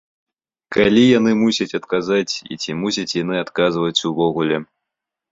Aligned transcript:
Калі 0.75 1.01
яны 1.17 1.31
мусяць 1.41 1.75
адказаць 1.79 2.33
і 2.55 2.57
ці 2.63 2.75
мусяць 2.79 3.15
яны 3.23 3.35
адказваць 3.43 4.03
увогуле? 4.13 4.57